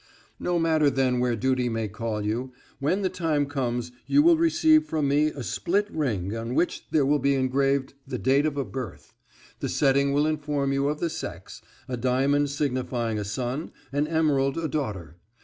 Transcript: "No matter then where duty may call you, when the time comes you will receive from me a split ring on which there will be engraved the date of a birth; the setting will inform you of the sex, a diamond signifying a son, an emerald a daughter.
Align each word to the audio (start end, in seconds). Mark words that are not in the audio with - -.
"No 0.39 0.57
matter 0.57 0.89
then 0.89 1.19
where 1.19 1.35
duty 1.35 1.69
may 1.69 1.87
call 1.87 2.25
you, 2.25 2.53
when 2.79 3.03
the 3.03 3.07
time 3.09 3.45
comes 3.45 3.91
you 4.07 4.23
will 4.23 4.35
receive 4.35 4.85
from 4.85 5.07
me 5.07 5.27
a 5.27 5.43
split 5.43 5.87
ring 5.91 6.35
on 6.35 6.55
which 6.55 6.87
there 6.89 7.05
will 7.05 7.19
be 7.19 7.35
engraved 7.35 7.93
the 8.07 8.17
date 8.17 8.47
of 8.47 8.57
a 8.57 8.65
birth; 8.65 9.13
the 9.59 9.69
setting 9.69 10.11
will 10.11 10.25
inform 10.25 10.73
you 10.73 10.87
of 10.89 10.99
the 11.01 11.09
sex, 11.11 11.61
a 11.87 11.97
diamond 11.97 12.49
signifying 12.49 13.19
a 13.19 13.23
son, 13.23 13.69
an 13.93 14.07
emerald 14.07 14.57
a 14.57 14.67
daughter. 14.67 15.17